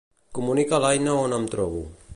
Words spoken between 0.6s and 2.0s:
a l'Aina on em trobo.